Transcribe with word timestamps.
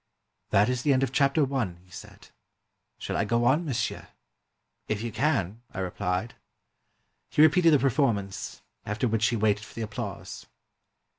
"That 0.49 0.67
is 0.67 0.81
the 0.81 0.93
end 0.93 1.03
of 1.03 1.11
chapter 1.11 1.53
i," 1.53 1.75
he 1.85 1.91
said. 1.91 2.29
"Shall 2.97 3.15
I 3.15 3.23
go 3.23 3.45
on, 3.45 3.65
monsieur?" 3.65 4.07
"If 4.87 5.03
you 5.03 5.11
can," 5.11 5.61
I 5.75 5.81
rephed. 5.81 6.31
He 7.29 7.43
repeated 7.43 7.71
the 7.71 7.77
performance; 7.77 8.63
after 8.83 9.07
which 9.07 9.27
he 9.27 9.35
waited 9.35 9.63
for 9.63 9.75
the 9.75 9.83
applause. 9.83 10.47